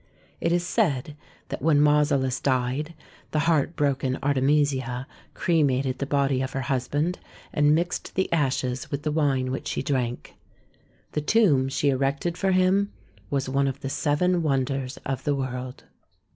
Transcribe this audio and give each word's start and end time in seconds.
It 0.39 0.51
is 0.51 0.65
said 0.65 1.15
that 1.49 1.61
when 1.61 1.79
Mausolus 1.79 2.39
died 2.39 2.95
the 3.29 3.41
heart 3.45 3.75
broken 3.75 4.17
Artemisia 4.23 5.05
cremated 5.35 5.99
the 5.99 6.07
body 6.07 6.41
of 6.41 6.53
her 6.53 6.61
husband, 6.61 7.19
and 7.53 7.75
mixed 7.75 8.15
the 8.15 8.27
ashes 8.33 8.89
with 8.89 9.03
the 9.03 9.11
wine 9.11 9.51
which 9.51 9.67
she 9.67 9.83
drank. 9.83 10.33
The 11.11 11.21
tomb 11.21 11.69
she 11.69 11.89
erected 11.89 12.35
for 12.35 12.49
him 12.51 12.91
was 13.29 13.47
one 13.47 13.67
of 13.67 13.81
the 13.81 13.89
Seven 13.89 14.41
Wonders 14.41 14.97
of 15.05 15.23
the 15.23 15.35
World. 15.35 15.83